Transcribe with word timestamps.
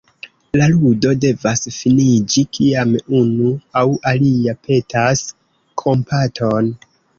La 0.59 0.67
ludo 0.69 1.11
devas 1.25 1.61
finiĝi, 1.75 2.45
kiam 2.59 2.97
unu 3.21 3.53
aŭ 3.83 3.85
alia 4.15 4.57
petas 4.67 5.25
kompaton. 5.85 6.77